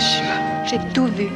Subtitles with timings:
[0.00, 1.28] J'ai tout vu,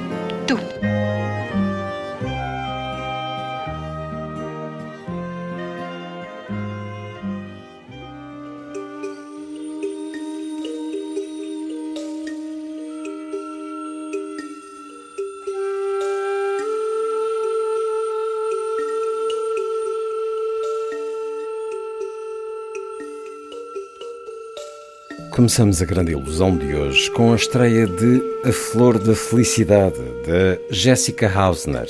[25.34, 30.61] Começamos a grande ilusão de hoje com a estreia de A Flor da Felicidade, de
[30.70, 31.88] Jessica Hausner.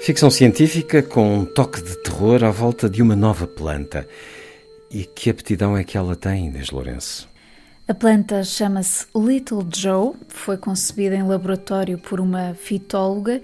[0.00, 4.08] Ficção científica com um toque de terror à volta de uma nova planta.
[4.90, 7.28] E que aptidão é que ela tem, Inês Lourenço?
[7.86, 13.42] A planta chama-se Little Joe, foi concebida em laboratório por uma fitóloga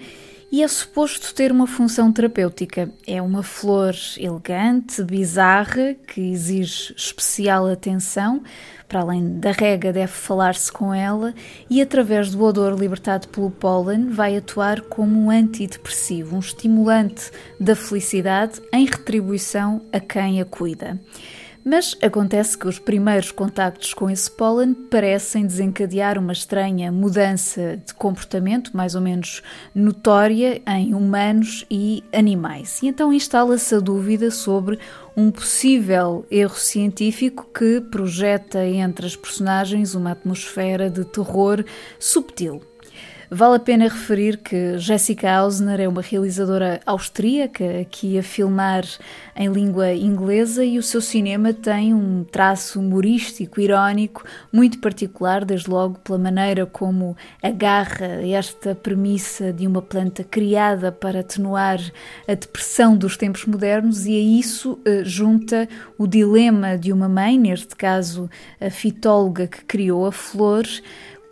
[0.51, 2.89] e é suposto ter uma função terapêutica.
[3.05, 8.41] É uma flor elegante, bizarra, que exige especial atenção.
[8.87, 11.35] Para além da rega, deve falar-se com ela
[11.69, 17.75] e, através do odor libertado pelo pólen, vai atuar como um antidepressivo, um estimulante da
[17.75, 20.99] felicidade em retribuição a quem a cuida.
[21.63, 27.93] Mas acontece que os primeiros contactos com esse pólen parecem desencadear uma estranha mudança de
[27.93, 29.43] comportamento, mais ou menos
[29.75, 32.81] notória, em humanos e animais.
[32.81, 34.79] E então instala-se a dúvida sobre
[35.15, 41.63] um possível erro científico que projeta entre as personagens uma atmosfera de terror
[41.99, 42.68] subtil.
[43.31, 48.83] Vale a pena referir que Jessica Hausner é uma realizadora austríaca aqui a filmar
[49.35, 55.69] em língua inglesa e o seu cinema tem um traço humorístico, irónico, muito particular, desde
[55.69, 61.79] logo pela maneira como agarra esta premissa de uma planta criada para atenuar
[62.27, 65.69] a depressão dos tempos modernos e a isso eh, junta
[65.99, 68.27] o dilema de uma mãe, neste caso
[68.59, 70.65] a fitóloga que criou a flor,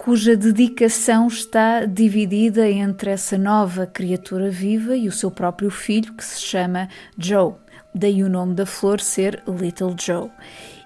[0.08, 6.24] cuja dedicação está dividida entre essa nova criatura viva e o seu próprio filho, que
[6.24, 6.88] se chama
[7.18, 7.56] Joe.
[7.94, 10.30] Daí o nome da flor ser Little Joe.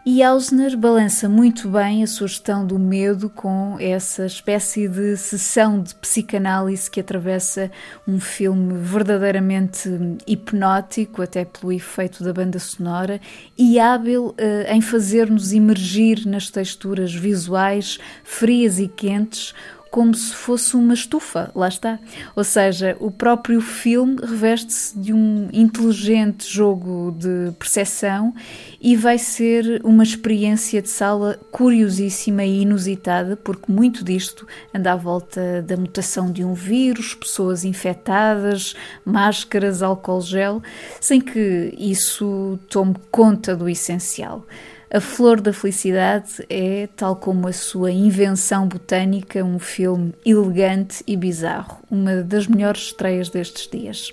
[0.03, 5.94] E Ausner balança muito bem a sugestão do medo com essa espécie de sessão de
[5.94, 7.69] psicanálise que atravessa
[8.07, 9.88] um filme verdadeiramente
[10.25, 13.22] hipnótico, até pelo efeito da banda sonora,
[13.56, 14.35] e hábil uh,
[14.73, 19.53] em fazer-nos emergir nas texturas visuais frias e quentes
[19.91, 22.00] como se fosse uma estufa, lá está.
[22.34, 28.34] Ou seja, o próprio filme reveste-se de um inteligente jogo de percepção
[28.79, 34.96] e vai ser uma experiência de sala curiosíssima e inusitada, porque muito disto anda à
[34.96, 38.73] volta da mutação de um vírus, pessoas infectadas,
[39.03, 40.63] máscaras, álcool gel,
[41.02, 44.46] sem que isso tome conta do essencial.
[44.94, 51.16] A Flor da Felicidade é, tal como a sua invenção botânica, um filme elegante e
[51.16, 54.12] bizarro, uma das melhores estreias destes dias.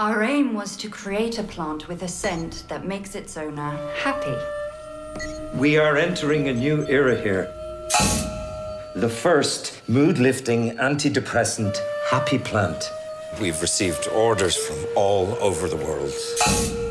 [0.00, 4.34] Our aim was to create a plant with a scent that makes its owner happy.
[5.56, 7.48] We are entering a new era here.
[8.96, 11.78] The first mood lifting antidepressant
[12.10, 12.90] happy plant.
[13.40, 16.85] We've received orders from all over the world.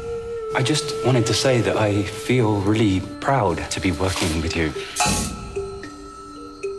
[0.55, 4.71] I just wanted to say that I feel really proud to be working with you.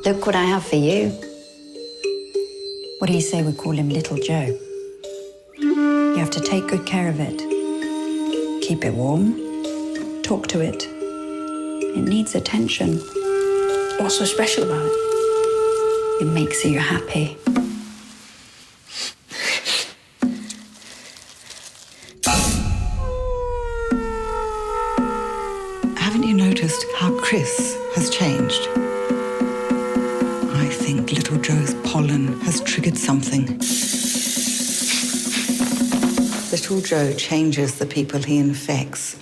[0.07, 1.11] Look what I have for you.
[2.99, 4.59] What do you say we call him Little Joe?
[5.59, 7.39] You have to take good care of it.
[8.63, 9.35] Keep it warm.
[10.23, 10.87] Talk to it.
[10.87, 12.97] It needs attention.
[13.99, 16.23] What's so special about it?
[16.23, 17.37] It makes you happy.
[26.67, 28.69] Noticed how Chris has changed?
[30.63, 33.47] I think little Joe's pollen has triggered something.
[36.51, 39.17] Little Joe changes the people he infects.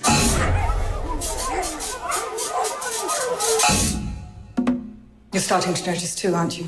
[5.31, 6.67] You're starting to notice too, aren't you?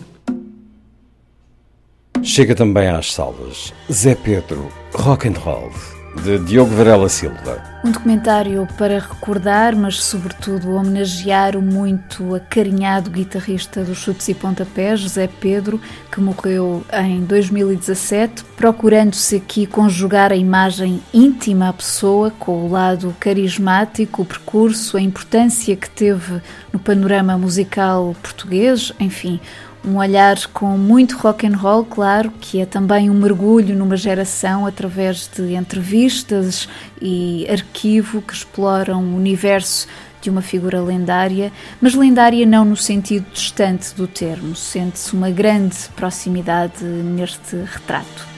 [2.22, 5.72] Chega também às salas Zé Pedro, rock and roll,
[6.22, 7.64] de Diogo Varela Silva.
[7.84, 15.00] Um documentário para recordar, mas sobretudo homenagear o muito acarinhado guitarrista dos chutes e pontapés,
[15.00, 15.80] José Pedro,
[16.12, 23.16] que morreu em 2017, procurando-se aqui conjugar a imagem íntima à pessoa com o lado
[23.20, 26.42] carismático, o percurso, a importância que teve
[26.74, 29.40] no panorama musical português, enfim,
[29.86, 34.66] um olhar com muito rock and roll, claro, que é também um mergulho numa geração
[34.66, 36.68] através de entrevistas
[37.02, 39.88] e arquivo que exploram o universo
[40.22, 45.78] de uma figura lendária, mas lendária não no sentido distante do termo, sente-se uma grande
[45.96, 48.37] proximidade neste retrato.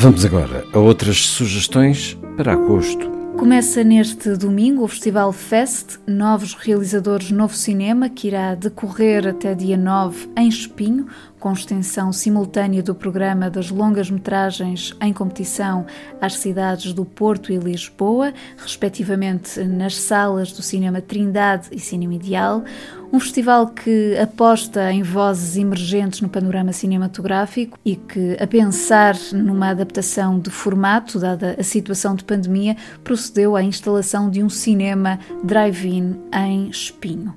[0.00, 3.10] Vamos agora a outras sugestões para agosto.
[3.36, 9.76] Começa neste domingo o Festival Fest, Novos Realizadores Novo Cinema, que irá decorrer até dia
[9.76, 15.86] 9 em Espinho, com extensão simultânea do programa das longas-metragens em competição
[16.20, 22.64] às cidades do Porto e Lisboa, respectivamente nas salas do Cinema Trindade e Cinema Ideal.
[23.10, 29.70] Um festival que aposta em vozes emergentes no panorama cinematográfico e que, a pensar numa
[29.70, 36.16] adaptação de formato, dada a situação de pandemia, procedeu à instalação de um cinema drive-in
[36.32, 37.34] em Espinho.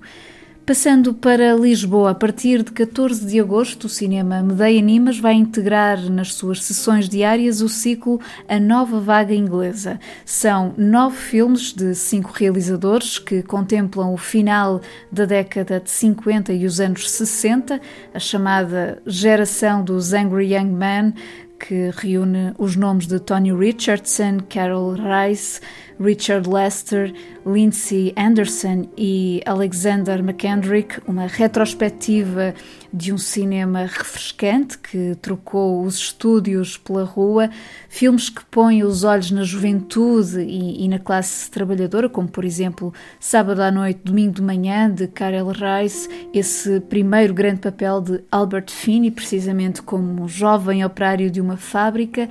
[0.71, 6.09] Passando para Lisboa, a partir de 14 de agosto, o cinema Medeia Animas vai integrar
[6.09, 9.99] nas suas sessões diárias o ciclo A Nova Vaga Inglesa.
[10.23, 14.79] São nove filmes de cinco realizadores que contemplam o final
[15.11, 17.81] da década de 50 e os anos 60,
[18.13, 21.13] a chamada geração dos Angry Young Men,
[21.59, 25.59] que reúne os nomes de Tony Richardson, Carol Rice,
[26.01, 27.13] Richard Lester,
[27.45, 32.53] Lindsay Anderson e Alexander McKendrick, uma retrospectiva
[32.93, 37.49] de um cinema refrescante que trocou os estúdios pela rua,
[37.87, 42.93] filmes que põem os olhos na juventude e, e na classe trabalhadora, como por exemplo
[43.19, 48.71] Sábado à Noite, Domingo de Manhã, de Karel Rice, esse primeiro grande papel de Albert
[48.71, 52.27] Finney, precisamente como jovem operário de uma fábrica.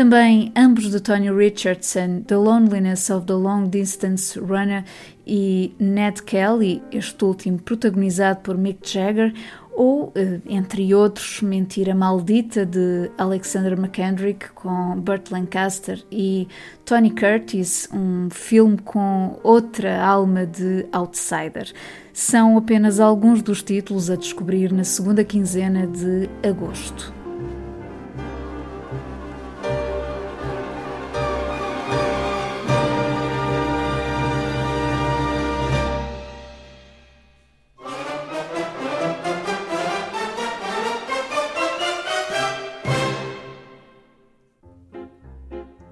[0.00, 4.82] Também ambos de Tony Richardson, The Loneliness of the Long Distance Runner
[5.26, 9.34] e Ned Kelly, este último protagonizado por Mick Jagger,
[9.72, 16.48] ou, eh, entre outros, Mentira Maldita de Alexander McKendrick com Burt Lancaster e
[16.86, 21.70] Tony Curtis, um filme com outra alma de outsider.
[22.14, 27.19] São apenas alguns dos títulos a descobrir na segunda quinzena de agosto.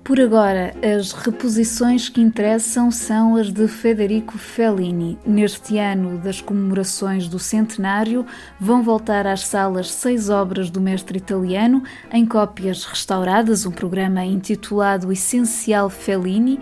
[0.08, 5.18] Por agora, as reposições que interessam são as de Federico Fellini.
[5.22, 8.24] Neste ano das comemorações do centenário,
[8.58, 15.12] vão voltar às salas seis obras do mestre italiano, em cópias restauradas, um programa intitulado
[15.12, 16.58] Essencial Fellini,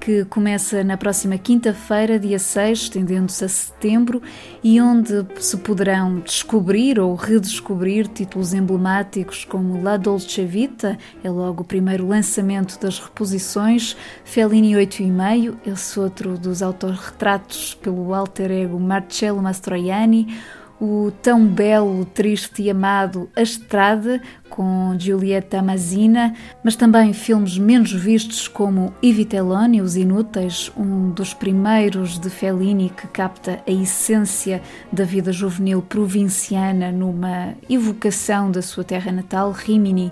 [0.00, 4.22] que começa na próxima quinta-feira, dia 6, estendendo-se a setembro,
[4.64, 11.62] e onde se poderão descobrir ou redescobrir títulos emblemáticos como La Dolce Vita, é logo
[11.62, 19.42] o primeiro lançamento das reposições, Fellini 8,5, esse outro dos autorretratos pelo alter ego Marcello
[19.42, 20.34] Mastroianni,
[20.80, 26.34] o tão belo, triste e amado A Estrada, com Giulietta Mazina,
[26.64, 32.90] mas também filmes menos vistos como I Vitelloni, Os Inúteis, um dos primeiros de Fellini
[32.90, 40.10] que capta a essência da vida juvenil provinciana numa evocação da sua terra natal, Rimini,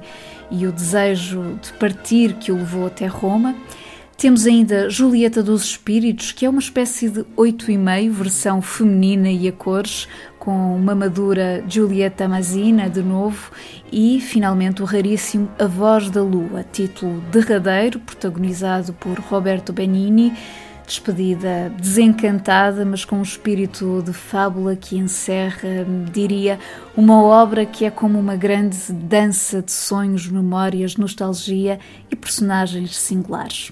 [0.50, 3.54] e o desejo de partir que o levou até Roma.
[4.18, 9.30] Temos ainda Julieta dos Espíritos, que é uma espécie de oito e meio, versão feminina
[9.30, 10.08] e a cores,
[10.48, 13.52] com uma madura Giulietta Mazina de novo
[13.92, 20.32] e finalmente o raríssimo A Voz da Lua, título derradeiro, protagonizado por Roberto Benini,
[20.86, 26.58] despedida desencantada, mas com um espírito de fábula que encerra, diria,
[26.96, 31.78] uma obra que é como uma grande dança de sonhos, memórias, nostalgia
[32.10, 33.70] e personagens singulares.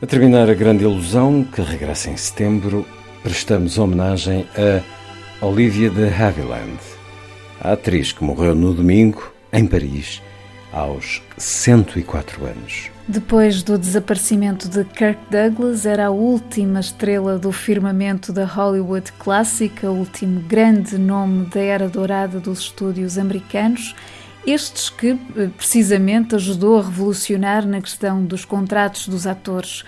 [0.00, 2.86] A terminar a grande ilusão, que regressa em setembro,
[3.22, 4.95] prestamos homenagem a
[5.42, 6.78] Olivia de Havilland,
[7.60, 10.22] a atriz que morreu no domingo, em Paris,
[10.72, 12.90] aos 104 anos.
[13.06, 19.90] Depois do desaparecimento de Kirk Douglas, era a última estrela do firmamento da Hollywood clássica,
[19.90, 23.94] o último grande nome da era dourada dos estúdios americanos.
[24.46, 29.84] Estes que, eh, precisamente, ajudou a revolucionar na questão dos contratos dos atores.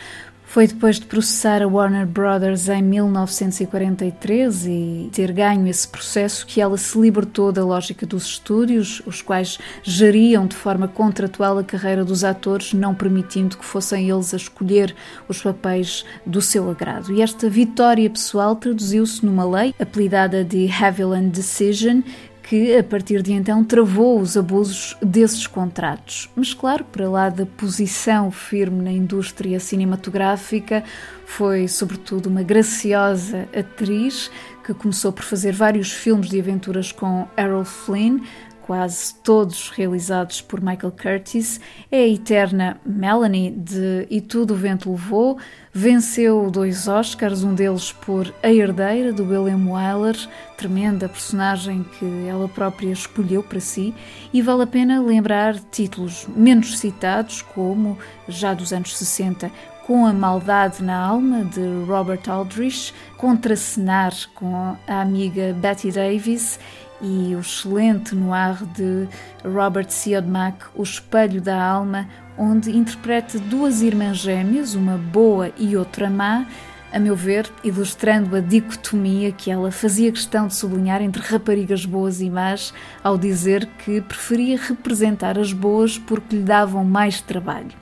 [0.48, 6.58] Foi depois de processar a Warner Brothers em 1943 e ter ganho esse processo que
[6.58, 12.02] ela se libertou da lógica dos estúdios, os quais geriam de forma contratual a carreira
[12.02, 14.96] dos atores, não permitindo que fossem eles a escolher
[15.28, 17.12] os papéis do seu agrado.
[17.12, 22.00] E esta vitória pessoal traduziu-se numa lei apelidada de Haviland Decision,
[22.48, 26.30] que a partir de então travou os abusos desses contratos.
[26.34, 30.82] Mas, claro, para lá da posição firme na indústria cinematográfica,
[31.26, 34.30] foi sobretudo uma graciosa atriz
[34.64, 38.20] que começou por fazer vários filmes de aventuras com Errol Flynn,
[38.68, 41.58] quase todos realizados por Michael Curtis,
[41.90, 45.38] é a eterna Melanie de E Tudo o Vento Levou,
[45.72, 50.18] venceu dois Oscars, um deles por A Herdeira, do William Wyler,
[50.58, 53.94] tremenda personagem que ela própria escolheu para si,
[54.34, 57.98] e vale a pena lembrar títulos menos citados, como,
[58.28, 59.50] já dos anos 60,
[59.86, 66.60] com a Maldade na Alma, de Robert Aldrich, Contracenar, com a amiga Betty Davis
[67.00, 69.08] e o excelente noir de
[69.44, 76.08] Robert Siodmak, O Espelho da Alma, onde interpreta duas irmãs gêmeas, uma boa e outra
[76.10, 76.46] má,
[76.92, 82.20] a meu ver, ilustrando a dicotomia que ela fazia questão de sublinhar entre raparigas boas
[82.20, 82.72] e más,
[83.04, 87.72] ao dizer que preferia representar as boas porque lhe davam mais trabalho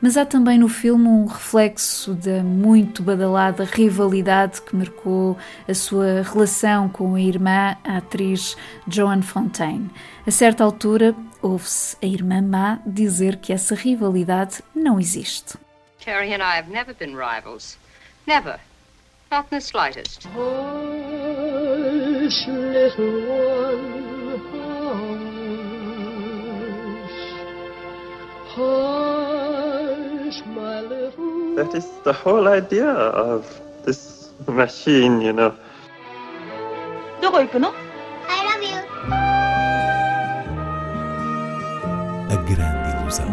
[0.00, 5.36] mas há também no filme um reflexo da muito badalada rivalidade que marcou
[5.66, 9.90] a sua relação com a irmã, a atriz Joan Fontaine.
[10.26, 15.56] A certa altura, ouve-se a irmã má dizer que essa rivalidade não existe.
[16.04, 17.76] Terry and I have never been rivals.
[18.26, 18.58] Never.
[19.30, 20.26] Not in the slightest.
[20.26, 20.36] Hush,
[22.48, 23.47] little
[31.57, 33.45] That is the whole idea of
[33.85, 35.53] this machine, you know.
[37.21, 37.71] どこ行くの
[38.27, 38.77] I love you.
[42.29, 43.27] A grande ilusão.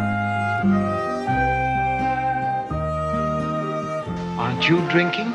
[4.39, 5.33] Aren't you drinking?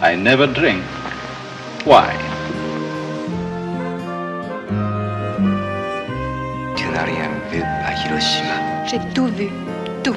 [0.00, 0.82] I never drink.
[1.84, 2.16] Why?
[6.76, 8.86] Tu n'as rien vu à Hiroshima.
[8.86, 9.50] J'ai tout vu.
[10.02, 10.16] Tout.